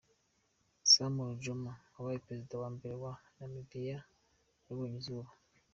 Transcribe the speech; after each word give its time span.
Sam 0.91 1.13
Nujoma, 1.29 1.73
wabaye 1.95 2.17
perezida 2.25 2.53
wa 2.61 2.69
mbere 2.75 2.95
wa 3.03 3.13
Namibiya 3.37 3.99
yabonyeizuba. 4.67 5.31